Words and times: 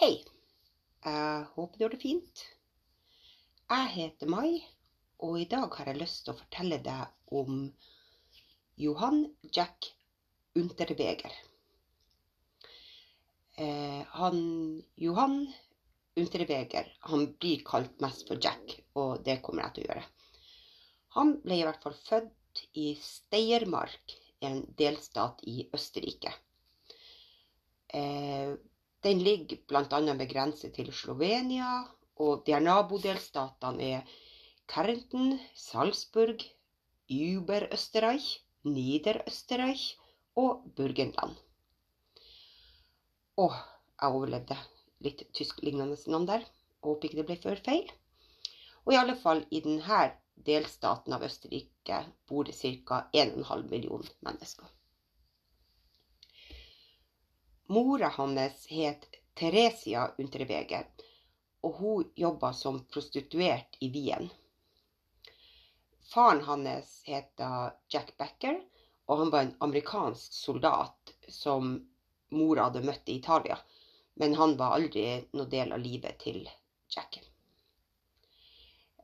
Hei. 0.00 0.24
Jeg 1.04 1.44
håper 1.54 1.78
du 1.78 1.84
har 1.84 1.92
det 1.92 2.00
fint. 2.02 2.42
Jeg 3.70 3.86
heter 3.94 4.30
Mai, 4.30 4.60
og 5.18 5.40
i 5.40 5.48
dag 5.50 5.74
har 5.76 5.90
jeg 5.90 6.00
lyst 6.00 6.24
til 6.24 6.34
å 6.34 6.38
fortelle 6.38 6.78
deg 6.86 7.34
om 7.40 7.64
Johan 8.80 9.24
Jack 9.56 9.90
Unterweger. 10.56 11.34
Eh, 13.60 14.00
han 14.14 14.40
Johan 14.96 15.36
Unterweger 16.20 16.88
han 17.10 17.26
blir 17.40 17.62
kalt 17.66 18.00
mest 18.04 18.28
for 18.28 18.40
Jack, 18.42 18.76
og 18.98 19.22
det 19.26 19.40
kommer 19.44 19.66
jeg 19.66 19.76
til 19.76 19.84
å 19.84 19.90
gjøre. 19.90 20.06
Han 21.16 21.32
ble 21.42 21.58
i 21.58 21.64
hvert 21.66 21.82
fall 21.84 21.96
født 22.06 22.64
i 22.78 22.92
Steiermark, 23.02 24.16
en 24.40 24.62
delstat 24.78 25.42
i 25.50 25.66
Østerrike. 25.76 26.32
Eh, 27.92 28.52
den 29.04 29.22
ligger 29.24 29.60
bl.a. 29.68 30.00
med 30.06 30.28
grense 30.30 30.70
til 30.74 30.92
Slovenia, 30.94 31.82
og 32.20 32.44
de 32.46 32.54
her 32.54 32.64
nabodelstatene 32.64 33.90
er 33.96 34.16
Kärnten, 34.70 35.38
Salzburg, 35.56 36.44
Uber-Østerreich, 37.10 38.28
Nider-Østerreich 38.64 39.86
og 40.38 40.66
Burgenland. 40.76 41.34
Å, 43.40 43.48
jeg 43.48 44.14
overlevde 44.14 44.58
litt 45.04 45.24
tysklignende 45.36 45.96
navn 46.12 46.28
der. 46.28 46.44
Håper 46.84 47.08
ikke 47.08 47.20
det 47.20 47.28
ble 47.28 47.36
for 47.42 47.62
feil. 47.66 47.86
Og 48.86 48.94
i 48.94 48.98
alle 49.00 49.16
fall 49.20 49.44
i 49.50 49.60
denne 49.64 50.00
delstaten 50.48 51.12
av 51.12 51.24
Østerrike 51.26 52.02
bor 52.28 52.48
det 52.48 52.56
ca. 52.56 53.02
1,5 53.12 53.66
million 53.70 54.06
mennesker. 54.26 54.66
Mora 57.70 58.08
hans 58.16 58.66
het 58.66 59.04
Theresia 59.38 60.08
Unterweger, 60.18 60.88
og 61.62 61.76
hun 61.78 62.08
jobba 62.16 62.52
som 62.56 62.80
prostituert 62.90 63.76
i 63.80 63.90
Wien. 63.94 64.30
Faren 66.10 66.42
hans 66.48 66.96
het 67.06 67.38
Jack 67.92 68.16
Becker, 68.18 68.58
og 69.06 69.18
han 69.18 69.30
var 69.30 69.44
en 69.46 69.56
amerikansk 69.60 70.32
soldat 70.34 71.14
som 71.28 71.76
mora 72.34 72.66
hadde 72.68 72.82
møtt 72.86 73.08
i 73.08 73.20
Italia. 73.20 73.58
Men 74.20 74.36
han 74.36 74.56
var 74.60 74.76
aldri 74.76 75.04
noe 75.32 75.48
del 75.48 75.72
av 75.72 75.80
livet 75.80 76.20
til 76.20 76.44
Jack. 76.92 77.20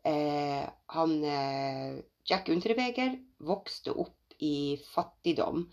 Eh, 0.07 0.65
han, 0.95 1.15
eh, 1.25 1.99
Jack 2.29 2.51
Unterweger 2.53 3.17
vokste 3.39 3.95
opp 3.97 4.37
i 4.39 4.77
fattigdom 4.93 5.65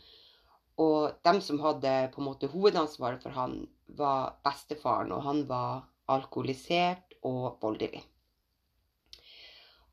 og 0.81 1.19
dem 1.27 1.41
som 1.41 1.59
hadde 1.61 1.91
på 2.13 2.21
en 2.21 2.27
måte 2.29 2.49
hovedansvaret 2.49 3.21
for 3.21 3.35
han, 3.37 3.59
var 3.93 4.39
bestefaren, 4.45 5.11
og 5.13 5.21
han 5.27 5.43
var 5.45 5.83
alkoholisert 6.09 7.13
og 7.21 7.59
voldelig. 7.61 8.01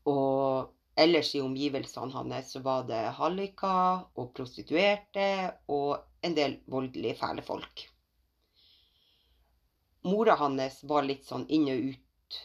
Og 0.09 0.71
ellers 0.97 1.35
i 1.35 1.43
omgivelsene 1.43 2.15
hans 2.15 2.55
så 2.55 2.63
var 2.65 2.87
det 2.89 3.03
halliker 3.19 4.07
og 4.17 4.33
prostituerte 4.33 5.27
og 5.69 5.99
en 6.25 6.37
del 6.37 6.57
voldelige, 6.65 7.19
fæle 7.21 7.45
folk. 7.45 7.90
Mora 10.01 10.35
hans 10.39 10.83
var 10.89 11.05
litt 11.05 11.27
sånn 11.29 11.45
inn 11.53 11.67
og 11.69 11.83
ut 11.91 12.37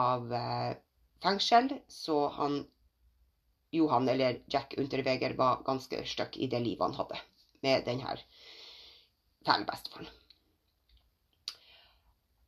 av 0.00 0.32
eh, 0.32 0.76
fengsel, 1.22 1.72
så 1.88 2.28
han 2.36 2.60
Johan, 3.74 4.08
eller 4.08 4.38
Jack 4.50 4.74
Unterweger, 4.78 5.34
var 5.38 5.64
ganske 5.66 6.04
støkk 6.06 6.38
i 6.38 6.48
det 6.50 6.60
livet 6.62 6.86
han 6.86 6.98
hadde 6.98 7.18
med 7.66 7.84
denne 7.86 8.14
fæle 9.46 9.66
bestefaren. 9.66 10.10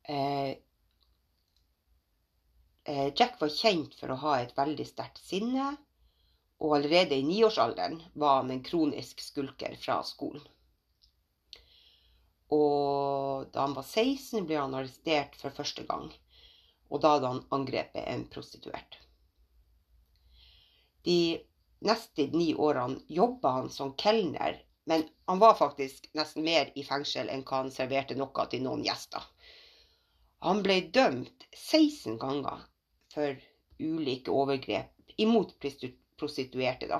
Eh, 0.03 0.51
eh, 2.83 3.09
Jack 3.15 3.39
var 3.41 3.51
kjent 3.51 3.95
for 3.99 4.11
å 4.11 4.19
ha 4.23 4.39
et 4.39 4.55
veldig 4.57 4.87
sterkt 4.87 5.23
sinne, 5.23 5.73
og 6.63 6.77
allerede 6.77 7.19
i 7.19 7.27
niårsalderen 7.27 7.99
var 8.19 8.41
han 8.41 8.51
en 8.55 8.63
kronisk 8.63 9.23
skulker 9.23 9.75
fra 9.79 9.99
skolen. 10.07 10.43
Og 12.53 13.47
da 13.53 13.65
han 13.65 13.75
var 13.77 13.87
16, 13.87 14.45
ble 14.47 14.59
han 14.59 14.75
arrestert 14.77 15.37
for 15.39 15.55
første 15.55 15.85
gang. 15.89 16.11
Og 16.93 17.01
da 17.01 17.15
hadde 17.15 17.31
han 17.31 17.45
angrepet 17.55 18.05
en 18.05 18.27
prostituert. 18.33 18.99
De 21.07 21.17
neste 21.83 22.29
ni 22.31 22.53
årene 22.53 23.01
jobba 23.11 23.57
han 23.57 23.73
som 23.73 23.95
kelner 23.99 24.61
men 24.83 25.03
han 25.25 25.39
var 25.39 25.53
faktisk 25.53 26.09
nesten 26.13 26.43
mer 26.43 26.71
i 26.75 26.83
fengsel 26.83 27.29
enn 27.31 27.43
hva 27.47 27.61
han 27.61 27.71
serverte 27.71 28.15
noe 28.19 28.45
til 28.51 28.63
noen 28.65 28.83
gjester. 28.85 29.23
Han 30.43 30.63
ble 30.65 30.81
dømt 30.95 31.45
16 31.55 32.17
ganger 32.19 32.65
for 33.13 33.37
ulike 33.79 34.31
overgrep 34.31 35.15
imot 35.23 35.55
prostituerte, 35.61 36.89
da, 36.89 36.99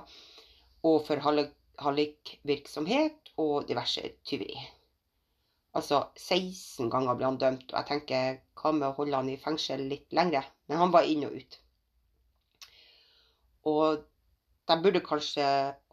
og 0.87 1.03
for 1.07 1.17
hallikvirksomhet 1.83 3.33
og 3.43 3.67
diverse 3.67 4.13
tyveri. 4.23 4.55
Altså 5.79 5.99
16 6.21 6.89
ganger 6.93 7.17
ble 7.17 7.25
han 7.25 7.39
dømt, 7.41 7.71
og 7.71 7.77
jeg 7.79 7.89
tenker 7.89 8.35
hva 8.61 8.71
med 8.77 8.87
å 8.91 8.95
holde 8.99 9.19
han 9.19 9.29
i 9.33 9.39
fengsel 9.41 9.87
litt 9.89 10.13
lengre? 10.13 10.43
Men 10.69 10.81
han 10.83 10.93
var 10.93 11.07
inn 11.09 11.25
og 11.25 11.33
ut. 11.33 11.57
Og 13.71 14.03
de 14.69 14.77
burde 14.83 15.01
kanskje 15.05 15.47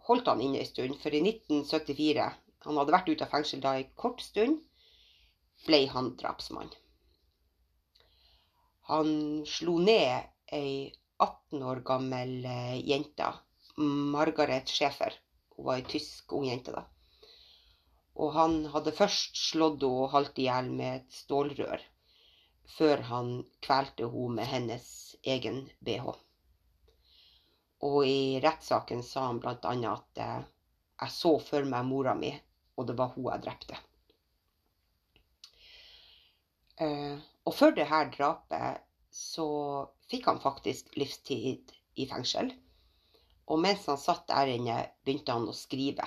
holdt 0.09 0.29
han 0.29 0.43
inne 0.45 0.61
en 0.61 0.69
stund, 0.69 0.99
for 1.01 1.17
i 1.17 1.23
1974, 1.25 2.29
han 2.67 2.81
hadde 2.81 2.95
vært 2.97 3.09
ute 3.09 3.25
av 3.25 3.33
fengsel 3.33 3.63
da 3.65 3.75
en 3.79 3.91
kort 4.03 4.21
stund, 4.25 4.61
ble 5.65 5.81
han 5.95 6.13
drapsmann. 6.21 6.71
Han 8.91 9.11
slo 9.47 9.79
ned 9.81 10.29
ei 10.57 10.91
18 11.21 11.65
år 11.73 11.83
gammel 11.87 12.33
eh, 12.49 12.79
jente, 12.89 13.29
Margaret 13.81 14.69
Schäfer. 14.69 15.15
Hun 15.57 15.67
var 15.69 15.81
ei 15.81 15.87
tysk 15.89 16.33
ung 16.37 16.49
jente 16.49 16.73
da. 16.75 16.85
Og 18.19 18.33
han 18.35 18.57
hadde 18.73 18.95
først 18.97 19.39
slått 19.39 19.85
henne 19.85 20.09
holdt 20.15 20.41
i 20.43 20.49
hjel 20.49 20.71
med 20.75 21.01
et 21.01 21.21
stålrør, 21.21 21.85
før 22.77 23.05
han 23.11 23.31
kvelte 23.63 24.09
henne 24.11 24.41
med 24.41 24.51
hennes 24.51 24.89
egen 25.23 25.63
bh. 25.85 26.11
Og 27.87 28.01
i 28.05 28.41
rettssaken 28.45 29.03
sa 29.07 29.29
han 29.29 29.41
bl.a. 29.41 29.55
at 29.95 30.21
eh, 30.21 30.41
jeg 31.01 31.15
så 31.17 31.37
for 31.41 31.65
meg 31.65 31.87
mora 31.89 32.13
mi, 32.15 32.35
og 32.77 32.91
det 32.91 32.97
var 32.99 33.15
hun 33.15 33.31
jeg 33.31 33.45
drepte. 33.47 33.79
Eh, 36.81 37.17
og 37.45 37.57
for 37.57 37.77
dette 37.77 38.03
drapet 38.17 38.85
så 39.15 39.49
fikk 40.11 40.29
han 40.29 40.43
faktisk 40.43 40.93
livstid 41.01 41.73
i 41.97 42.07
fengsel. 42.11 42.53
Og 43.51 43.59
mens 43.65 43.87
han 43.91 43.99
satt 43.99 44.29
der 44.29 44.53
inne, 44.53 44.77
begynte 45.05 45.35
han 45.35 45.49
å 45.51 45.57
skrive. 45.57 46.07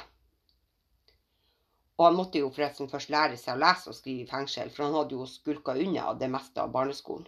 Og 2.00 2.08
han 2.08 2.18
måtte 2.18 2.42
jo 2.42 2.50
forresten 2.54 2.90
først 2.90 3.12
lære 3.14 3.38
seg 3.38 3.56
å 3.56 3.62
lese 3.62 3.92
og 3.92 3.98
skrive 3.98 4.26
i 4.26 4.30
fengsel, 4.30 4.72
for 4.74 4.88
han 4.88 4.98
hadde 4.98 5.18
jo 5.18 5.28
skulka 5.30 5.76
unna 5.78 6.14
det 6.18 6.30
meste 6.34 6.64
av 6.64 6.72
barneskolen. 6.74 7.28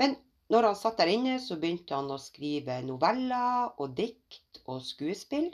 Men 0.00 0.16
når 0.52 0.68
han 0.68 0.76
satt 0.76 0.98
der 1.00 1.12
inne, 1.14 1.38
så 1.40 1.56
begynte 1.60 1.96
han 1.96 2.10
å 2.12 2.20
skrive 2.20 2.80
noveller 2.84 3.72
og 3.80 3.94
dikt 3.96 4.60
og 4.66 4.82
skuespill. 4.84 5.48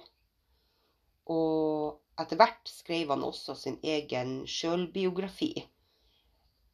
Og 1.30 2.00
etter 2.18 2.40
hvert 2.40 2.72
skrev 2.72 3.12
han 3.14 3.22
også 3.22 3.54
sin 3.54 3.78
egen 3.86 4.40
sjølbiografi, 4.50 5.52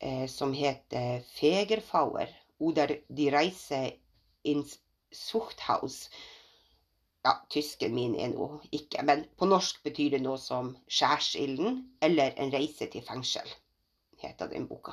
eh, 0.01 0.27
som 0.33 0.55
heter 0.57 1.21
'Fegerfauer', 1.35 2.33
oder 2.59 2.97
de 3.09 3.31
Reise 3.31 3.99
ins 4.45 4.79
Zuchthaus. 5.13 6.09
Ja, 7.27 7.33
tysken 7.51 7.95
min 7.95 8.13
er 8.23 8.29
nå 8.31 8.47
ikke, 8.77 9.03
men 9.03 9.25
på 9.35 9.49
norsk 9.51 9.81
betyr 9.83 10.13
det 10.15 10.21
noe 10.23 10.39
som 10.39 10.69
'Skjærsilden' 10.87 11.79
eller 12.09 12.37
'En 12.37 12.53
reise 12.55 12.87
til 12.93 13.03
fengsel', 13.03 13.55
heter 14.23 14.53
den 14.53 14.69
boka. 14.69 14.93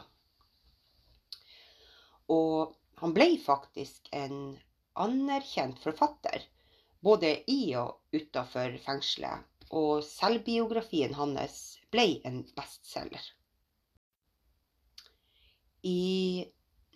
Og 2.36 2.74
han 3.04 3.14
ble 3.14 3.28
faktisk 3.44 4.10
en 4.22 4.40
anerkjent 5.06 5.78
forfatter, 5.84 6.48
både 7.06 7.36
i 7.54 7.76
og 7.84 8.18
utafor 8.18 8.80
fengselet, 8.88 9.46
og 9.70 10.02
selvbiografien 10.08 11.14
hans 11.20 11.60
ble 11.94 12.08
en 12.32 12.42
bestselger. 12.58 13.30
I 15.84 16.02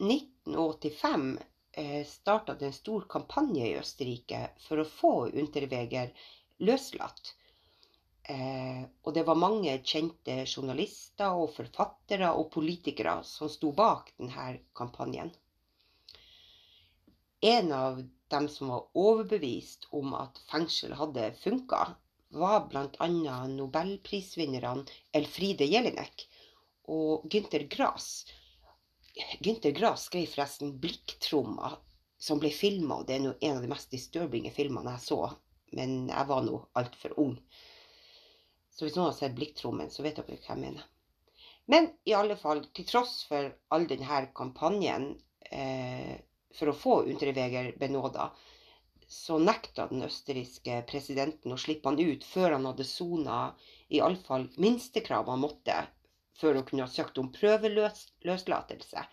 1985 0.01 1.29
eh, 1.37 1.45
starta 2.05 2.55
det 2.57 2.65
en 2.65 2.73
stor 2.73 3.05
kampanje 3.09 3.67
i 3.67 3.75
Østerrike 3.77 4.39
for 4.63 4.81
å 4.81 4.87
få 4.89 5.11
Unterweger 5.29 6.13
løslatt. 6.63 7.33
Eh, 8.27 8.83
og 9.03 9.13
det 9.15 9.23
var 9.27 9.39
mange 9.39 9.77
kjente 9.87 10.41
journalister 10.43 11.37
og 11.39 11.53
forfattere 11.55 12.33
og 12.35 12.49
politikere 12.51 13.21
som 13.23 13.51
sto 13.51 13.71
bak 13.75 14.11
denne 14.17 14.47
kampanjen. 14.75 15.31
En 17.47 17.71
av 17.71 18.01
dem 18.33 18.49
som 18.51 18.73
var 18.73 18.89
overbevist 18.97 19.87
om 19.95 20.11
at 20.17 20.41
fengsel 20.51 20.97
hadde 20.99 21.29
funka, 21.39 21.83
var 22.35 22.65
bl.a. 22.67 23.07
nobelprisvinnerne 23.47 24.83
Elfride 25.15 25.69
Jelinek 25.69 26.25
og 26.91 27.29
Gynter 27.31 27.63
Grass. 27.71 28.25
Gynter 29.39 29.71
Grass 29.71 30.07
skrev 30.09 30.25
forresten 30.31 30.75
'Blikktromma', 30.79 31.77
som 32.17 32.39
ble 32.41 32.51
filma. 32.53 33.01
Det 33.03 33.15
er 33.15 33.25
en 33.29 33.57
av 33.57 33.63
de 33.63 33.71
mest 33.71 33.91
disturbinge 33.93 34.51
filmene 34.53 34.93
jeg 34.97 35.05
så, 35.05 35.21
men 35.77 36.09
jeg 36.09 36.29
var 36.29 36.43
nå 36.45 36.59
altfor 36.79 37.17
ung. 37.21 37.35
Så 38.71 38.85
hvis 38.85 38.97
noen 38.97 39.09
har 39.09 39.17
sett 39.17 39.35
Blikktrommen, 39.37 39.89
så 39.93 40.05
vet 40.05 40.19
dere 40.19 40.37
hva 40.37 40.53
jeg 40.53 40.63
mener. 40.63 40.85
Men 41.67 41.89
i 42.07 42.13
alle 42.15 42.37
fall, 42.39 42.61
til 42.73 42.87
tross 42.87 43.25
for 43.27 43.49
all 43.75 43.87
denne 43.89 44.21
kampanjen 44.37 45.09
eh, 45.51 46.15
for 46.55 46.71
å 46.71 46.77
få 46.77 47.01
Unterweger 47.11 47.73
benåda, 47.79 48.29
så 49.07 49.37
nekta 49.39 49.87
den 49.87 50.03
østerrikske 50.07 50.81
presidenten 50.87 51.53
å 51.55 51.59
slippe 51.59 51.89
han 51.89 51.99
ut 51.99 52.23
før 52.27 52.57
han 52.57 52.67
hadde 52.67 52.87
sona 52.87 53.37
iallfall 53.87 54.49
minstekrav 54.59 55.29
han 55.31 55.43
måtte 55.43 55.77
for 56.37 56.53
hun 56.53 56.65
kunne 56.65 56.85
ha 56.85 56.91
søkt 56.91 57.17
om 57.21 57.31
prøveløslatelse. 57.33 59.03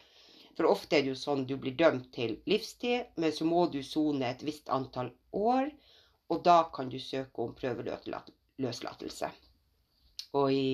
For 0.54 0.70
ofte 0.70 0.98
er 0.98 1.04
det 1.04 1.14
jo 1.14 1.18
sånn 1.18 1.46
du 1.48 1.56
blir 1.60 1.74
dømt 1.78 2.10
til 2.14 2.36
livstid, 2.50 3.14
men 3.18 3.32
så 3.34 3.46
må 3.48 3.66
du 3.72 3.80
sone 3.82 4.28
et 4.28 4.44
visst 4.46 4.70
antall 4.70 5.10
år, 5.34 5.70
og 6.30 6.44
da 6.46 6.58
kan 6.74 6.92
du 6.92 6.98
søke 7.02 7.42
om 7.42 7.54
prøveløslatelse. 7.58 9.30
Og 10.34 10.52
i 10.52 10.68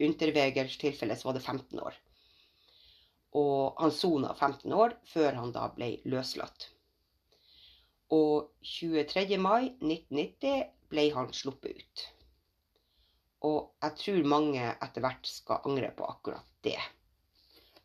Unterwegers 0.00 0.78
tilfelle 0.80 1.16
så 1.16 1.28
var 1.28 1.36
det 1.36 1.44
15 1.44 1.80
år. 1.80 1.96
Og 3.36 3.80
han 3.82 3.92
sona 3.94 4.32
15 4.34 4.72
år 4.72 4.94
før 5.06 5.36
han 5.38 5.52
da 5.54 5.66
ble 5.74 5.90
løslatt. 6.08 6.70
Og 8.16 8.48
23. 8.66 9.36
mai 9.38 9.70
1990 9.78 10.64
ble 10.90 11.04
han 11.14 11.28
sluppet 11.36 11.82
ut. 11.82 12.06
Og 13.48 13.70
jeg 13.80 13.96
tror 14.02 14.26
mange 14.28 14.64
etter 14.70 15.04
hvert 15.04 15.28
skal 15.28 15.64
angre 15.68 15.92
på 15.96 16.08
akkurat 16.08 16.48
det. 16.66 16.78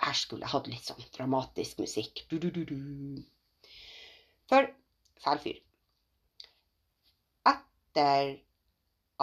Her 0.04 0.18
skulle 0.20 0.44
jeg 0.44 0.52
hatt 0.52 0.68
litt 0.68 0.90
sånn 0.90 1.06
dramatisk 1.16 1.80
musikk. 1.80 2.26
Du, 2.30 2.38
du, 2.44 2.50
du, 2.52 2.66
du. 2.68 3.70
For 4.52 4.68
fæl 5.24 5.40
fyr. 5.46 5.62
Etter 7.48 8.34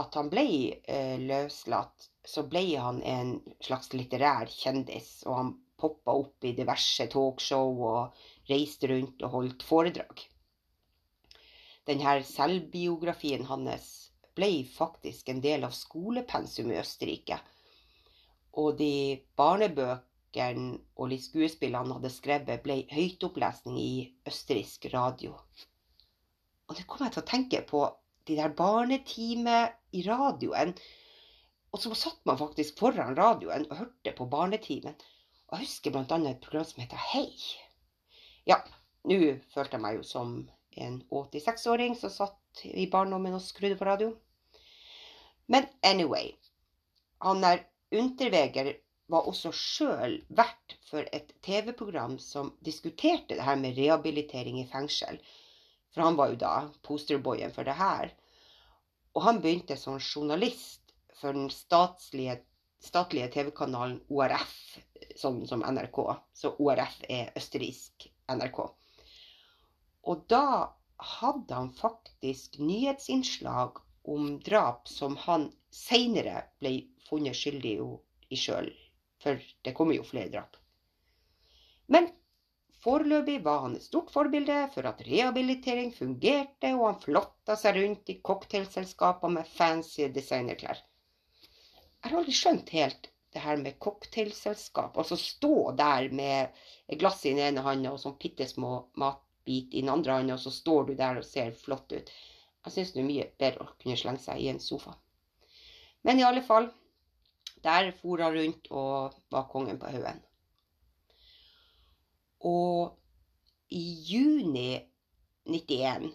at 0.00 0.16
han 0.16 0.30
ble 0.32 0.46
eh, 0.72 1.18
løslatt, 1.20 2.08
så 2.24 2.46
ble 2.48 2.64
han 2.80 3.02
en 3.04 3.34
slags 3.60 3.92
litterær 3.92 4.48
kjendis. 4.48 5.18
Og 5.28 5.36
han 5.36 5.52
poppa 5.82 6.14
opp 6.16 6.46
i 6.48 6.54
diverse 6.56 7.08
talkshow 7.12 7.84
og 7.90 8.22
reiste 8.48 8.88
rundt 8.88 9.20
og 9.26 9.36
holdt 9.36 9.66
foredrag. 9.66 10.24
Denne 11.90 12.20
selvbiografien 12.24 13.44
hans 13.50 13.90
ble 14.38 14.64
faktisk 14.68 15.28
en 15.28 15.42
del 15.44 15.66
av 15.66 15.74
skolepensum 15.76 16.70
i 16.72 16.78
Østerrike. 16.80 17.38
Og 18.60 18.76
de 18.78 18.94
barnebøkene 19.38 20.78
og 20.96 21.10
litt 21.12 21.24
skuespillene 21.24 21.82
han 21.82 21.96
hadde 21.96 22.12
skrevet, 22.12 22.62
ble 22.64 22.82
høytopplesning 22.92 23.78
i 23.80 23.92
østerriksk 24.28 24.88
radio. 24.92 25.36
Og 26.68 26.76
det 26.78 26.86
kom 26.88 27.04
jeg 27.04 27.14
til 27.14 27.22
å 27.22 27.28
tenke 27.28 27.62
på 27.68 27.84
de 28.28 28.36
der 28.38 28.52
barnetime 28.56 29.58
i 29.92 30.04
radioen. 30.06 30.72
Og 31.72 31.80
så 31.80 31.92
satt 31.96 32.20
man 32.28 32.40
faktisk 32.40 32.78
foran 32.80 33.16
radioen 33.16 33.66
og 33.70 33.78
hørte 33.80 34.14
på 34.16 34.28
Barnetimen. 34.32 34.96
Og 35.48 35.58
jeg 35.58 35.66
husker 35.66 35.92
bl.a. 35.92 36.18
et 36.30 36.40
program 36.44 36.64
som 36.68 36.82
heter 36.84 37.00
Hei. 37.12 37.26
Ja, 38.48 38.60
nå 39.08 39.18
følte 39.52 39.78
jeg 39.78 39.84
meg 39.84 39.98
jo 39.98 40.06
som 40.06 40.36
en 40.76 41.02
86-åring 41.10 41.96
som 41.96 42.10
satt 42.10 42.64
i 42.64 42.86
barndommen 42.90 43.34
og 43.36 43.44
skrudde 43.44 43.78
på 43.80 43.88
radio. 43.88 44.12
Men 45.46 45.66
anyway. 45.82 46.32
Han 47.22 47.42
der 47.42 47.66
Unterweger 47.92 48.72
var 49.12 49.28
også 49.28 49.52
sjøl 49.52 50.14
vert 50.32 50.76
for 50.88 51.04
et 51.12 51.34
TV-program 51.44 52.16
som 52.22 52.54
diskuterte 52.64 53.36
det 53.36 53.44
her 53.44 53.58
med 53.60 53.76
rehabilitering 53.76 54.60
i 54.62 54.68
fengsel. 54.70 55.18
For 55.92 56.06
han 56.06 56.16
var 56.16 56.32
jo 56.32 56.40
da 56.40 56.54
posterboyen 56.86 57.52
for 57.52 57.68
det 57.68 57.76
her. 57.76 58.14
Og 59.12 59.26
han 59.26 59.42
begynte 59.44 59.76
som 59.76 60.00
journalist 60.00 60.94
for 61.20 61.36
den 61.36 61.50
statlige, 61.52 62.38
statlige 62.80 63.28
TV-kanalen 63.34 64.00
ORF, 64.08 64.54
sånn 65.20 65.42
som 65.46 65.64
NRK. 65.68 66.00
Så 66.32 66.54
ORF 66.56 67.02
er 67.12 67.34
østerriksk 67.36 68.08
NRK. 68.32 68.64
Og 70.02 70.24
da 70.30 70.44
hadde 71.18 71.54
han 71.54 71.72
faktisk 71.78 72.58
nyhetsinnslag 72.58 73.78
om 74.14 74.38
drap 74.44 74.88
som 74.88 75.16
han 75.26 75.50
seinere 75.74 76.42
ble 76.62 76.74
funnet 77.08 77.38
skyldig 77.38 77.76
i 78.30 78.38
sjøl. 78.38 78.72
For 79.22 79.38
det 79.62 79.74
kommer 79.78 79.98
jo 79.98 80.06
flere 80.06 80.32
drap. 80.32 80.58
Men 81.86 82.10
Foreløpig 82.82 83.36
var 83.44 83.60
han 83.62 83.76
et 83.78 83.84
stort 83.84 84.08
forbilde 84.10 84.56
for 84.74 84.86
at 84.90 85.02
rehabilitering 85.06 85.92
fungerte, 85.94 86.72
og 86.74 86.88
han 86.88 86.96
flotta 87.04 87.54
seg 87.58 87.76
rundt 87.78 88.10
i 88.10 88.16
cocktailselskaper 88.26 89.30
med 89.30 89.46
fancy 89.46 90.08
designerklær. 90.10 90.80
Jeg 92.02 92.10
har 92.10 92.16
aldri 92.18 92.34
skjønt 92.34 92.72
helt 92.74 93.06
det 93.32 93.44
her 93.44 93.60
med 93.62 93.78
cocktailselskap. 93.78 94.98
Altså 94.98 95.14
stå 95.20 95.70
der 95.78 96.08
med 96.10 96.98
glass 96.98 97.22
i 97.22 97.36
den 97.36 97.44
ene 97.52 97.62
hånda 97.62 97.94
og 97.94 98.02
sånn 98.02 98.18
bitte 98.24 98.50
små 98.50 98.80
matbit 99.42 99.74
i 99.74 99.80
den 99.80 99.88
andre 99.88 100.12
hånda, 100.12 100.34
og 100.34 100.40
så 100.40 100.50
står 100.50 100.84
du 100.86 100.94
der 100.94 101.18
og 101.18 101.24
ser 101.24 101.52
flott 101.52 101.92
ut. 101.92 102.10
Jeg 102.64 102.72
syns 102.72 102.92
det 102.92 103.00
er 103.00 103.06
mye 103.06 103.30
bedre 103.38 103.64
å 103.64 103.74
kunne 103.80 103.96
slenge 103.96 104.22
seg 104.22 104.40
i 104.40 104.48
en 104.48 104.60
sofa. 104.60 104.94
Men 106.02 106.18
i 106.18 106.24
alle 106.24 106.42
fall, 106.42 106.70
der 107.62 107.92
for 107.92 108.18
han 108.18 108.34
rundt 108.34 108.68
og 108.70 109.14
var 109.30 109.48
kongen 109.50 109.78
på 109.78 109.86
haugen. 109.90 110.22
Og 112.44 112.96
i 113.70 113.82
juni 114.06 114.80
91 115.46 116.12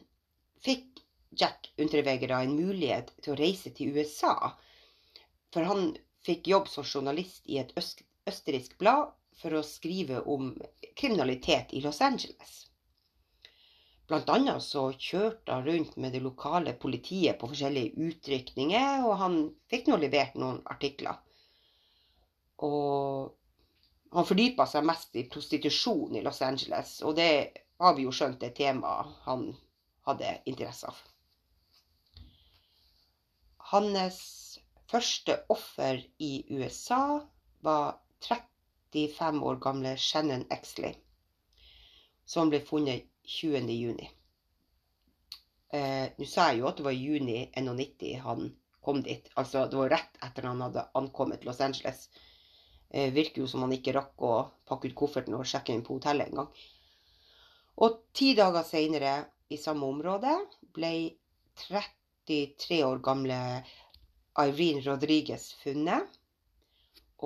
fikk 0.63 1.03
Jack 1.31 1.71
Unterweger 1.77 2.31
en 2.31 2.55
mulighet 2.55 3.13
til 3.21 3.33
å 3.33 3.37
reise 3.39 3.71
til 3.71 3.95
USA. 3.95 4.53
For 5.53 5.63
han 5.63 5.95
fikk 6.25 6.47
jobb 6.47 6.67
som 6.67 6.83
journalist 6.83 7.47
i 7.47 7.59
et 7.59 7.73
østerriksk 7.77 8.77
blad 8.79 9.13
for 9.37 9.53
å 9.53 9.63
skrive 9.63 10.23
om 10.25 10.55
kriminalitet 10.95 11.73
i 11.73 11.81
Los 11.81 12.01
Angeles. 12.01 12.66
Blant 14.07 14.29
annet 14.31 14.63
så 14.63 14.85
kjørte 14.95 15.51
han 15.51 15.65
rundt 15.67 15.97
med 15.99 16.13
det 16.15 16.21
lokale 16.23 16.73
politiet 16.79 17.39
på 17.39 17.49
forskjellige 17.51 18.07
utrykninger, 18.07 19.03
og 19.03 19.17
han 19.19 19.35
fikk 19.67 19.89
nå 19.91 19.97
levert 19.99 20.37
noen 20.39 20.61
artikler. 20.71 21.17
Og 22.63 23.33
han 24.15 24.27
fordypa 24.29 24.65
seg 24.71 24.87
mest 24.87 25.17
i 25.19 25.25
prostitusjon 25.27 26.15
i 26.15 26.23
Los 26.23 26.39
Angeles, 26.45 27.01
og 27.03 27.17
det 27.19 27.31
har 27.83 27.97
vi 27.97 28.07
jo 28.07 28.13
skjønt 28.15 28.45
er 28.47 28.55
temaet 28.55 29.11
han 29.25 29.49
hadde 30.07 30.31
interesse 30.47 30.87
av. 30.87 31.03
Hans 33.73 34.21
første 34.87 35.35
offer 35.51 35.99
i 36.23 36.31
USA 36.55 37.19
var 37.67 37.99
35 38.23 39.43
år 39.43 39.59
gamle 39.67 39.97
Shannon 39.99 40.47
Exley, 40.55 40.95
som 42.23 42.47
ble 42.53 42.63
funnet 42.63 43.11
20.6. 43.27 44.07
Eh, 45.75 46.05
Nå 46.17 46.25
sa 46.25 46.47
jeg 46.49 46.61
jo 46.61 46.69
at 46.69 46.79
det 46.79 46.85
var 46.87 46.95
juni 46.95 47.41
91 47.59 48.21
han 48.23 48.47
kom 48.81 49.01
dit. 49.03 49.27
Altså 49.35 49.65
det 49.67 49.75
var 49.75 49.91
rett 49.91 50.21
etter 50.23 50.47
han 50.47 50.63
hadde 50.63 50.85
ankommet 50.95 51.43
Los 51.45 51.59
Angeles. 51.61 52.07
Eh, 52.89 53.11
virker 53.13 53.43
jo 53.43 53.49
som 53.51 53.65
han 53.65 53.75
ikke 53.75 53.95
rakk 53.97 54.23
å 54.23 54.33
pakke 54.67 54.87
ut 54.87 54.95
kofferten 55.01 55.35
og 55.35 55.47
sjekke 55.47 55.75
inn 55.75 55.83
på 55.83 55.97
hotellet 55.97 56.31
engang. 56.31 56.47
Og 57.83 57.99
ti 58.15 58.31
dager 58.37 58.63
seinere, 58.65 59.17
i 59.53 59.57
samme 59.59 59.87
område, 59.87 60.31
ble 60.75 60.91
33 61.67 62.81
år 62.83 62.99
gamle 63.03 63.37
Irene 64.39 64.81
Rodriguez 64.87 65.53
funnet. 65.61 66.17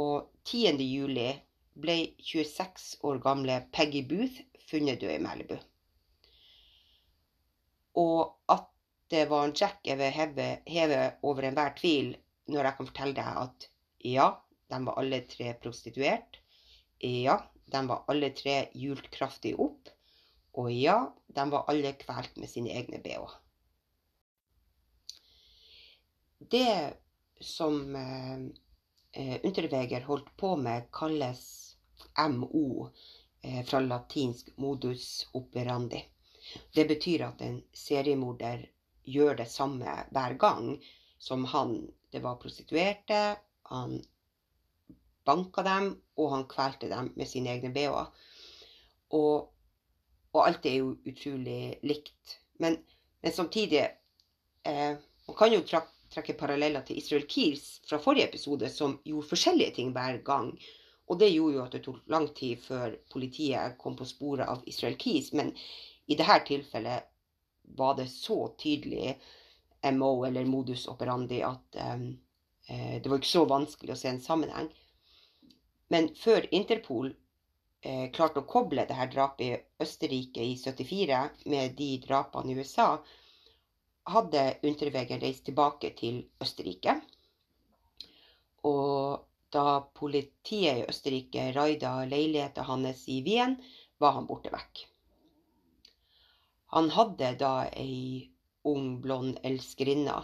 Og 0.02 0.30
10. 0.46 0.82
juli 0.86 1.30
ble 1.82 1.98
26 2.20 2.92
år 3.10 3.22
gamle 3.24 3.58
Peggy 3.74 4.04
Booth 4.08 4.42
funnet 4.70 5.02
død 5.02 5.16
i 5.16 5.24
Malibu. 5.24 5.58
Og 8.00 8.38
at 8.52 8.68
det 9.12 9.26
var 9.30 9.48
en 9.48 9.56
Jack 9.58 9.82
jeg 9.88 10.00
vil 10.00 10.14
heve, 10.16 10.48
heve 10.68 11.02
over 11.28 11.48
enhver 11.48 11.74
tvil 11.78 12.14
når 12.52 12.68
jeg 12.68 12.78
kan 12.78 12.88
fortelle 12.88 13.18
deg 13.18 13.40
at 13.44 13.68
ja, 14.08 14.28
de 14.72 14.80
var 14.88 15.00
alle 15.00 15.22
tre 15.30 15.54
prostituert. 15.62 16.40
Ja, 17.04 17.38
de 17.72 17.82
var 17.88 18.06
alle 18.12 18.32
tre 18.36 18.56
hjult 18.78 19.10
kraftig 19.14 19.54
opp. 19.60 19.92
Og 20.60 20.72
ja, 20.74 20.98
de 21.28 21.46
var 21.52 21.70
alle 21.72 21.94
kvalt 22.00 22.36
med 22.40 22.52
sine 22.52 22.74
egne 22.76 23.00
bh. 23.04 23.38
Det 26.52 26.94
som 27.40 27.96
eh, 27.96 28.40
eh 29.14 29.38
Unterweger 29.44 30.02
holdt 30.08 30.32
på 30.38 30.56
med, 30.58 30.90
kalles 30.92 31.76
MO, 32.30 32.90
eh, 33.42 33.64
fra 33.66 33.80
latinsk 33.80 34.52
modus 34.58 35.28
operandi. 35.34 36.02
Det 36.76 36.88
betyr 36.88 37.26
at 37.28 37.42
en 37.46 37.62
seriemorder 37.74 38.66
gjør 39.04 39.38
det 39.42 39.50
samme 39.50 39.96
hver 40.12 40.38
gang 40.40 40.76
som 41.22 41.46
han. 41.46 41.76
Det 42.12 42.22
var 42.24 42.40
prostituerte, 42.42 43.22
han 43.72 44.02
banka 45.26 45.64
dem, 45.64 45.94
og 46.18 46.32
han 46.34 46.48
kvelte 46.50 46.90
dem 46.92 47.12
med 47.16 47.30
sine 47.30 47.54
egne 47.54 47.72
bh-er. 47.74 48.10
Og, 49.18 49.48
og, 50.34 50.42
alt 50.46 50.66
er 50.66 50.80
jo 50.80 50.96
utrolig 51.08 51.78
likt. 51.84 52.38
Men, 52.64 52.78
men 53.22 53.34
samtidig 53.36 53.84
eh, 54.64 54.94
Man 55.28 55.38
kan 55.38 55.54
jo 55.54 55.62
trekke 56.12 56.34
paralleller 56.36 56.82
til 56.84 56.98
Israel 56.98 57.24
Keels 57.30 57.80
fra 57.88 58.00
forrige 58.02 58.28
episode, 58.28 58.68
som 58.70 58.98
gjorde 59.06 59.30
forskjellige 59.30 59.76
ting 59.78 59.92
hver 59.96 60.18
gang. 60.26 60.50
Og 61.08 61.20
det 61.20 61.30
gjorde 61.32 61.56
jo 61.56 61.62
at 61.64 61.76
det 61.76 61.84
tok 61.86 62.02
lang 62.12 62.28
tid 62.36 62.60
før 62.60 62.98
politiet 63.14 63.78
kom 63.80 63.96
på 63.96 64.08
sporet 64.10 64.50
av 64.50 64.66
Israel 64.68 64.98
Keys. 65.00 65.32
Men 65.38 65.54
i 66.12 66.18
dette 66.20 66.42
tilfellet 66.50 67.08
var 67.80 67.96
det 67.98 68.10
så 68.12 68.40
tydelig 68.60 69.16
MO, 69.96 70.12
eller 70.28 70.46
modus 70.46 70.86
operandi, 70.92 71.40
at 71.48 71.78
um, 71.82 72.04
det 72.68 73.08
var 73.10 73.18
ikke 73.18 73.32
så 73.32 73.46
vanskelig 73.50 73.96
å 73.96 74.00
se 74.00 74.12
en 74.12 74.22
sammenheng. 74.22 74.68
Men 75.92 76.12
før 76.16 76.46
Interpol 76.56 77.10
eh, 77.82 78.12
klarte 78.16 78.40
å 78.44 78.48
koble 78.48 78.86
det 78.88 78.96
her 78.96 79.10
drapet 79.12 79.44
i 79.44 79.84
Østerrike 79.84 80.44
i 80.46 80.54
74 80.60 81.24
med 81.52 81.76
de 81.80 81.90
drapene 82.06 82.54
i 82.54 82.62
USA, 82.62 82.94
hadde 84.14 84.46
Unterweger 84.68 85.20
reist 85.22 85.44
tilbake 85.50 85.92
til 85.98 86.22
Østerrike. 86.42 86.96
Og 88.68 89.28
da 89.52 89.82
politiet 90.00 90.80
i 90.80 90.88
Østerrike 90.88 91.50
raida 91.58 91.98
leiligheten 92.08 92.70
hans 92.70 93.04
i 93.12 93.20
Wien, 93.26 93.58
var 94.00 94.16
han 94.16 94.30
borte 94.30 94.54
vekk. 94.54 94.86
Han 96.72 96.90
hadde 96.96 97.34
da 97.40 97.54
ei 97.76 98.32
ung, 98.64 99.02
blond 99.04 99.40
elskerinne, 99.48 100.18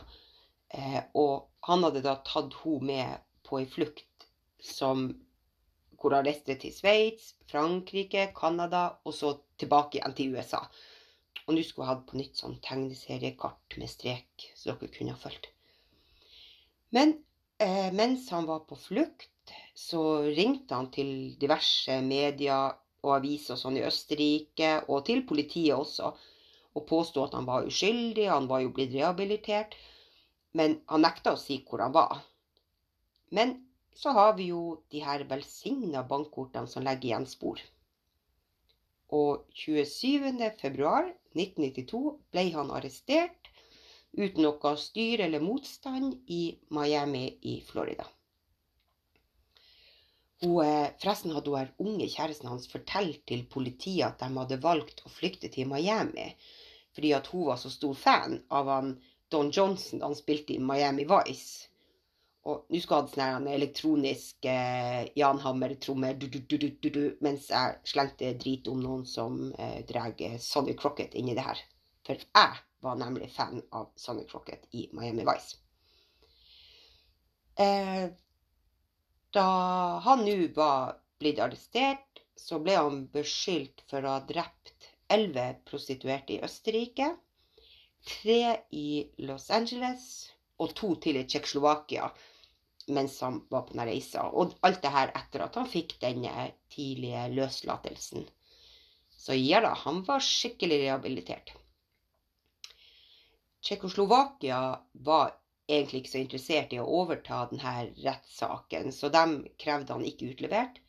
eh, 0.69 0.99
og 1.13 1.47
han 1.67 1.83
hadde 1.83 2.03
da 2.05 2.17
tatt 2.27 2.55
henne 2.63 2.91
med 2.91 3.25
på 3.47 3.61
ei 3.61 3.67
flukt 3.69 4.27
som 4.63 5.09
hvor 5.97 6.13
han 6.13 6.27
reiste 6.27 6.55
til 6.61 6.73
Sveits, 6.73 7.33
Frankrike, 7.49 8.29
Canada 8.37 8.83
og 9.03 9.15
så 9.17 9.33
tilbake 9.59 9.97
igjen 9.97 10.15
til 10.17 10.35
USA. 10.35 10.61
Og 11.47 11.55
nå 11.55 11.63
skulle 11.63 11.87
jeg 11.87 11.93
hatt 11.93 12.07
på 12.09 12.19
nytt 12.19 12.41
sånn 12.41 12.57
tegneseriekart 12.63 13.77
med 13.81 13.89
strek, 13.89 14.49
så 14.55 14.75
dere 14.75 14.91
kunne 14.93 15.15
ha 15.15 15.21
fulgt. 15.21 15.49
Men 16.93 17.15
eh, 17.59 17.89
mens 17.95 18.29
han 18.35 18.47
var 18.49 18.65
på 18.69 18.77
flukt, 18.79 19.31
så 19.75 20.03
ringte 20.27 20.75
han 20.75 20.91
til 20.93 21.11
diverse 21.39 21.99
medier 22.03 22.75
og 23.05 23.13
aviser 23.17 23.55
og 23.55 23.61
sånn 23.61 23.79
i 23.79 23.85
Østerrike, 23.87 24.73
og 24.91 25.05
til 25.07 25.23
politiet 25.27 25.77
også, 25.77 26.11
og 26.77 26.85
påsto 26.89 27.23
at 27.25 27.33
han 27.37 27.47
var 27.49 27.67
uskyldig, 27.69 28.27
han 28.29 28.49
var 28.49 28.59
jo 28.63 28.73
blitt 28.75 28.93
rehabilitert. 28.93 29.71
Men 30.57 30.69
han 30.91 31.01
nekta 31.05 31.29
å 31.35 31.41
si 31.41 31.55
hvor 31.65 31.79
han 31.83 31.93
var. 31.95 32.13
Men 33.33 33.49
så 33.97 34.09
har 34.15 34.31
vi 34.37 34.45
jo 34.51 34.61
de 34.93 34.99
her 35.03 35.21
velsigna 35.29 36.01
bankkortene 36.07 36.67
som 36.69 36.83
legger 36.85 37.07
igjen 37.09 37.27
spor. 37.29 37.57
Og 39.17 39.31
27.2.1992 39.57 42.01
ble 42.33 42.43
han 42.53 42.71
arrestert 42.75 43.41
uten 44.17 44.41
noe 44.43 44.75
styr 44.81 45.19
eller 45.25 45.41
motstand 45.43 46.07
i 46.33 46.57
Miami 46.73 47.37
i 47.41 47.61
Florida. 47.65 48.05
Hun, 50.41 50.61
eh, 50.61 50.93
forresten 51.01 51.33
hadde 51.33 51.49
hun 51.49 51.59
her 51.59 51.73
unge 51.81 52.07
kjæresten 52.13 52.49
hans 52.51 52.67
fortalt 52.69 53.23
til 53.29 53.41
politiet 53.49 54.05
at 54.05 54.19
de 54.21 54.27
hadde 54.37 54.61
valgt 54.61 55.01
å 55.05 55.09
flykte 55.09 55.49
til 55.53 55.69
Miami 55.71 56.27
fordi 56.97 57.13
at 57.13 57.27
hun 57.29 57.45
var 57.45 57.61
så 57.61 57.69
stor 57.69 57.93
fan 57.93 58.39
av 58.49 58.69
han 58.73 58.95
Don 59.29 59.51
Johnson 59.53 59.99
da 59.99 60.09
han 60.09 60.17
spilte 60.17 60.55
i 60.55 60.59
Miami 60.59 61.05
Vice. 61.05 61.67
Og 62.47 62.63
nå 62.71 62.79
skulle 62.79 63.01
jeg 63.03 63.05
hatt 63.05 63.17
sånn 63.19 63.49
elektronisk 63.51 64.47
eh, 64.49 65.09
Jan 65.19 65.41
Hammer-trommer 65.43 66.15
mens 67.21 67.49
jeg 67.51 67.75
slengte 67.91 68.31
drit 68.39 68.69
om 68.71 68.79
noen 68.81 69.03
som 69.05 69.51
eh, 69.59 69.83
drar 69.85 70.15
Sonny 70.41 70.73
Crocket 70.79 71.13
inn 71.19 71.29
i 71.29 71.35
det 71.37 71.43
her. 71.43 71.61
For 72.07 72.23
jeg 72.23 72.61
var 72.81 72.97
nemlig 72.97 73.29
fan 73.35 73.59
av 73.75 73.91
Sonny 73.99 74.23
Crocket 74.31 74.65
i 74.71 74.87
Miami 74.95 75.27
Vice. 75.27 75.59
Eh, 77.59 78.07
da 79.35 79.49
han 80.07 80.23
nå 80.25 80.37
var 80.55 80.95
blitt 81.19 81.43
arrestert, 81.43 82.23
så 82.37 82.61
ble 82.63 82.79
han 82.79 83.05
beskyldt 83.11 83.83
for 83.89 84.05
å 84.05 84.15
ha 84.15 84.25
drept 84.29 84.76
elleve 85.13 85.47
prostituerte 85.69 86.35
i 86.35 86.41
Østerrike, 86.45 87.11
tre 88.07 88.41
i 88.71 88.87
Los 89.27 89.49
Angeles 89.51 90.07
og 90.57 90.73
to 90.77 90.95
til 91.03 91.19
i 91.19 91.25
Tsjekkoslovakia 91.27 92.09
mens 92.87 93.21
han 93.21 93.41
var 93.49 93.65
på 93.67 93.73
denne 93.73 93.87
reisa. 93.89 94.27
Og 94.31 94.55
alt 94.67 94.81
det 94.83 94.91
her 94.93 95.11
etter 95.19 95.43
at 95.43 95.57
han 95.59 95.67
fikk 95.69 95.97
denne 96.01 96.49
tidlige 96.73 97.27
løslatelsen. 97.35 98.27
Så 99.17 99.35
ja 99.35 99.59
da, 99.63 99.73
han 99.75 100.03
var 100.07 100.23
skikkelig 100.23 100.79
rehabilitert. 100.85 101.51
Tsjekkoslovakia 103.65 104.61
var 105.03 105.33
egentlig 105.67 106.03
ikke 106.03 106.13
så 106.13 106.21
interessert 106.21 106.73
i 106.73 106.79
å 106.79 106.87
overta 107.01 107.41
denne 107.51 107.73
rettssaken, 108.05 108.93
så 108.95 109.09
de 109.11 109.23
krevde 109.59 109.97
han 109.97 110.05
ikke 110.07 110.31
utlevert. 110.31 110.79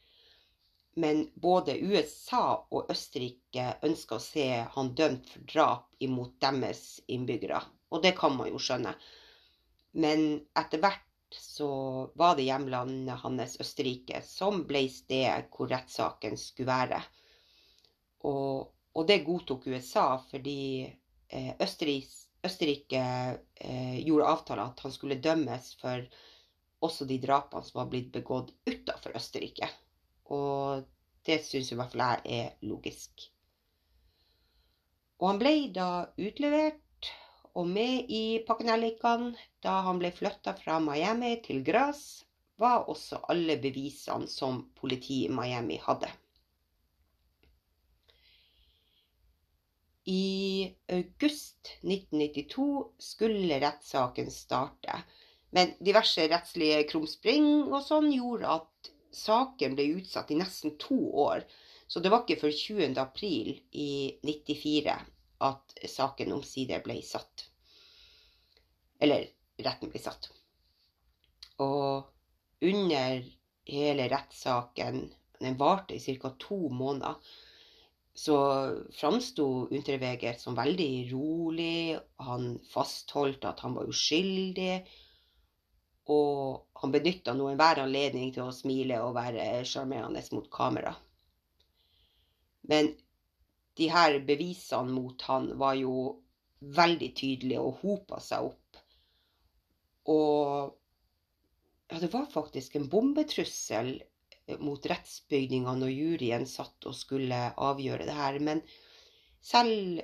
Men 0.98 1.28
både 1.38 1.76
USA 1.78 2.44
og 2.74 2.90
Østerrike 2.90 3.68
ønsker 3.86 4.18
å 4.18 4.24
se 4.24 4.46
han 4.74 4.94
dømt 4.98 5.28
for 5.30 5.44
drap 5.52 6.02
imot 6.02 6.34
deres 6.42 6.82
innbyggere. 7.06 7.60
Og 7.94 8.02
det 8.02 8.16
kan 8.18 8.34
man 8.36 8.50
jo 8.50 8.58
skjønne. 8.62 8.94
Men 10.02 10.24
etter 10.58 10.82
hvert 10.82 11.06
så 11.38 11.70
var 12.18 12.36
det 12.36 12.48
hjemlandet 12.48 13.20
hans, 13.22 13.56
Østerrike, 13.60 14.22
som 14.24 14.64
ble 14.68 14.86
stedet 14.92 15.48
hvor 15.54 15.70
rettssaken 15.70 16.38
skulle 16.40 16.70
være. 16.72 17.00
Og, 18.28 18.68
og, 18.94 19.02
det 19.06 19.22
godtok 19.26 19.68
USA 19.70 20.06
fordi 20.30 20.60
eh, 20.82 21.52
Østerrike, 21.62 22.24
Østerrike 22.48 23.02
eh, 23.54 23.98
gjorde 24.02 24.32
avtale 24.32 24.66
at 24.72 24.80
han 24.82 24.94
skulle 24.94 25.22
dømmes 25.22 25.74
for 25.80 26.02
også 26.82 27.06
de 27.06 27.18
drapene 27.22 27.66
som 27.66 27.82
var 27.82 27.92
blitt 27.92 28.10
begått 28.14 28.54
utenfor 28.66 29.16
Østerrike. 29.18 29.68
Og 30.34 30.84
det 31.26 31.40
syns 31.46 31.72
i 31.72 31.78
hvert 31.78 31.94
fall 31.94 32.04
jeg 32.04 32.42
er 32.42 32.68
logisk. 32.68 33.28
Og 35.18 35.32
han 35.32 35.40
ble 35.40 35.54
da 35.74 35.88
utlevert 36.20 37.10
og 37.58 37.66
med 37.66 38.10
i 38.14 38.38
pakkenellikene 38.46 39.32
da 39.64 39.80
han 39.88 39.98
ble 39.98 40.12
flytta 40.14 40.54
fra 40.60 40.78
Miami 40.82 41.34
til 41.44 41.64
Gras, 41.66 42.02
var 42.58 42.88
også 42.90 43.20
alle 43.30 43.56
bevisene 43.62 44.26
som 44.30 44.64
politiet 44.78 45.28
i 45.30 45.34
Miami 45.34 45.78
hadde. 45.82 46.10
I 50.08 50.64
august 50.88 51.74
1992 51.82 52.66
skulle 53.10 53.60
rettssaken 53.62 54.30
starte, 54.32 55.02
men 55.54 55.74
diverse 55.84 56.24
rettslige 56.30 56.86
krumspring 56.90 57.68
og 57.68 57.82
sånn 57.84 58.08
gjorde 58.14 58.54
at 58.54 58.77
saken 59.14 59.76
ble 59.78 59.88
utsatt 59.98 60.30
i 60.30 60.38
nesten 60.38 60.76
to 60.80 60.98
år. 61.24 61.44
Så 61.88 62.00
det 62.04 62.12
var 62.12 62.24
ikke 62.24 62.40
før 62.42 62.52
20. 62.52 62.98
april 63.00 63.54
i 63.72 64.18
94 64.26 64.96
at 65.48 65.78
saken 65.88 66.34
omsider 66.36 66.82
ble 66.84 66.98
satt. 67.06 67.46
Eller 69.00 69.28
retten 69.64 69.92
ble 69.92 70.02
satt. 70.02 70.28
Og 71.62 72.04
under 72.68 73.22
hele 73.68 74.08
rettssaken, 74.10 75.04
den 75.38 75.58
varte 75.58 75.94
i 75.94 76.16
ca. 76.18 76.32
to 76.38 76.68
måneder, 76.68 77.14
så 78.18 78.36
framsto 78.98 79.68
Unterweger 79.70 80.34
som 80.34 80.56
veldig 80.58 81.12
rolig. 81.12 81.98
Han 82.26 82.56
fastholdt 82.66 83.44
at 83.46 83.60
han 83.62 83.76
var 83.76 83.86
uskyldig. 83.86 84.80
Og 86.08 86.80
han 86.80 86.94
benytta 86.94 87.34
nå 87.36 87.50
enhver 87.50 87.82
anledning 87.82 88.32
til 88.32 88.46
å 88.46 88.54
smile 88.54 89.02
og 89.04 89.16
være 89.18 89.64
sjarmerende 89.68 90.22
mot 90.32 90.48
kamera. 90.52 90.94
Men 92.68 92.92
de 93.78 93.88
her 93.92 94.18
bevisene 94.26 94.94
mot 94.94 95.22
han 95.28 95.52
var 95.60 95.76
jo 95.78 95.94
veldig 96.58 97.10
tydelige 97.16 97.62
og 97.62 97.82
hopa 97.82 98.18
seg 98.24 98.48
opp. 98.50 98.80
Og 100.08 100.74
ja, 101.88 102.00
det 102.00 102.10
var 102.12 102.26
faktisk 102.32 102.76
en 102.76 102.88
bombetrussel 102.90 103.94
mot 104.64 104.86
rettsbygningene 104.90 105.76
når 105.82 105.92
juryen 105.92 106.46
satt 106.48 106.88
og 106.88 106.96
skulle 106.96 107.38
avgjøre 107.52 108.08
det 108.08 108.16
her. 108.16 108.38
Men 108.44 108.62
selv 109.44 110.02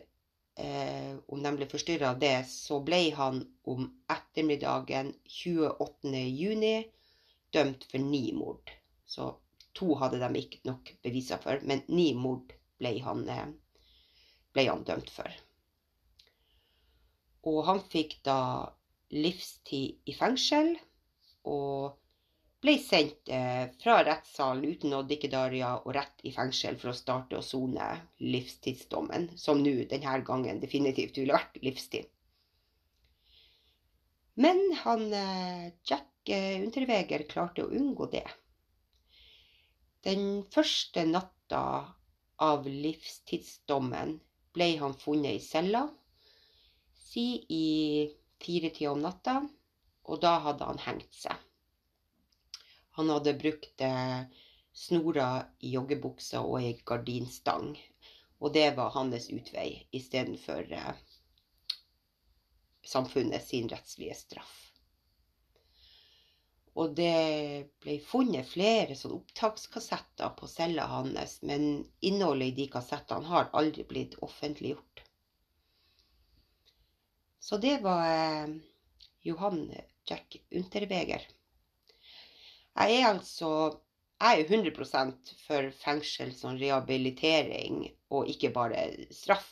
eh, 0.57 1.15
om 1.29 1.43
de 1.43 1.53
ble 1.57 1.69
forstyrra 1.71 2.13
av 2.15 2.21
det, 2.23 2.37
så 2.51 2.81
ble 2.85 3.01
han 3.17 3.41
om 3.71 3.89
ettermiddagen 4.13 5.13
28. 5.39 6.13
juni 6.29 6.75
dømt 7.55 7.87
for 7.91 8.03
ni 8.03 8.27
mord. 8.37 8.71
Så 9.07 9.33
to 9.75 9.95
hadde 10.01 10.21
de 10.23 10.43
ikke 10.43 10.63
nok 10.69 10.95
beviser 11.03 11.43
for, 11.43 11.63
men 11.67 11.85
ni 11.89 12.13
mord 12.19 12.55
ble 12.79 12.97
han, 13.05 13.27
eh, 13.29 13.51
ble 14.55 14.69
han 14.71 14.87
dømt 14.87 15.11
for. 15.11 15.31
Og 17.45 17.61
han 17.69 17.83
fikk 17.93 18.21
da 18.25 18.39
livstid 19.13 20.09
i 20.09 20.15
fengsel. 20.17 20.75
Og 21.45 21.93
ble 22.65 22.79
sendt 22.81 23.29
eh, 23.29 23.67
fra 23.83 23.99
rettssalen 24.07 24.65
uten 24.65 24.95
oddikkedaria 24.97 25.75
og 25.83 25.91
rett 25.97 26.23
i 26.25 26.33
fengsel 26.33 26.79
for 26.81 26.93
å 26.93 26.97
starte 26.97 27.37
å 27.37 27.45
sone 27.45 27.89
livstidsdommen, 28.25 29.29
som 29.37 29.61
nå 29.61 29.75
denne 29.91 30.15
gangen 30.25 30.63
definitivt 30.63 31.21
ville 31.21 31.37
vært 31.37 31.61
livstid. 31.67 32.09
Men 34.41 34.63
han 34.81 35.13
eh, 35.13 35.67
Jack 35.85 36.33
eh, 36.33 36.63
Unterweger 36.65 37.27
klarte 37.29 37.67
å 37.67 37.71
unngå 37.71 38.09
det. 38.17 38.25
Den 40.05 40.43
første 40.53 41.05
natta 41.09 41.65
av 42.45 42.67
livstidsdommen 42.67 44.17
ble 44.57 44.73
han 44.81 44.97
funnet 44.99 45.37
i 45.37 45.45
cella 45.45 45.85
si 47.05 47.45
i 47.53 47.67
firetida 48.43 48.93
om 48.93 49.05
natta, 49.05 49.43
og 50.09 50.21
da 50.25 50.39
hadde 50.49 50.67
han 50.69 50.81
hengt 50.89 51.13
seg. 51.15 51.37
Han 52.97 53.11
hadde 53.11 53.35
brukt 53.35 53.81
eh, 53.83 54.21
snorer 54.75 55.49
i 55.67 55.73
joggebuksa 55.75 56.43
og 56.47 56.61
ei 56.61 56.75
gardinstang. 56.87 57.73
Og 58.39 58.53
det 58.55 58.69
var 58.77 58.93
hans 58.95 59.31
utvei 59.33 59.69
istedenfor 59.99 60.71
eh, 60.79 60.93
samfunnet 62.87 63.43
sin 63.43 63.69
rettslige 63.73 64.15
straff. 64.19 64.55
Og 66.75 66.95
det 66.99 67.71
ble 67.83 68.01
funnet 68.03 68.49
flere 68.51 68.97
sånn 68.99 69.15
opptakskassetter 69.15 70.33
på 70.39 70.49
cella 70.51 70.89
hans, 70.91 71.37
men 71.47 71.85
innholdet 72.03 72.51
i 72.51 72.57
de 72.59 72.71
kassettene 72.73 73.31
har 73.31 73.53
aldri 73.55 73.87
blitt 73.91 74.19
offentliggjort. 74.27 75.05
Så 77.45 77.61
det 77.63 77.77
var 77.85 78.07
eh, 78.11 78.55
Johan 79.23 79.67
Jack 80.09 80.37
Unterweger. 80.51 81.23
Jeg 82.75 83.01
er 83.01 83.09
altså 83.13 83.51
jeg 84.25 84.41
er 84.41 84.49
100 84.49 85.13
for 85.45 85.67
fengsel 85.83 86.31
som 86.33 86.57
rehabilitering 86.57 87.83
og 88.15 88.31
ikke 88.31 88.53
bare 88.55 88.87
straff. 89.13 89.51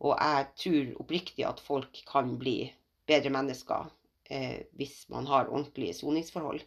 Og 0.00 0.14
jeg 0.14 0.46
tror 0.62 0.92
oppriktig 1.02 1.44
at 1.44 1.60
folk 1.60 2.00
kan 2.08 2.36
bli 2.38 2.70
bedre 3.10 3.32
mennesker 3.34 3.90
eh, 4.30 4.64
hvis 4.78 5.08
man 5.10 5.26
har 5.26 5.50
ordentlige 5.50 5.96
soningsforhold. 5.98 6.62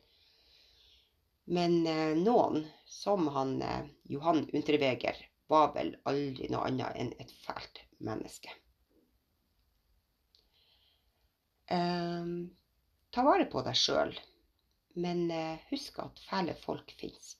Men 1.55 1.87
eh, 1.87 2.13
noen, 2.19 2.65
som 2.85 3.27
han 3.33 3.61
eh, 3.61 3.87
Johan 4.11 4.43
Unterweger, 4.53 5.17
var 5.47 5.71
vel 5.75 5.95
aldri 6.07 6.51
noe 6.51 6.67
annet 6.67 6.99
enn 6.99 7.13
et 7.19 7.31
fælt 7.45 7.81
menneske. 8.03 8.51
Eh, 11.71 12.35
ta 13.11 13.25
vare 13.27 13.47
på 13.51 13.63
deg 13.65 13.79
sjøl. 13.79 14.13
Men 14.95 15.31
eh, 15.31 15.57
husk 15.69 15.99
at 15.99 16.19
fæle 16.29 16.55
folk 16.65 16.91
fins. 16.99 17.37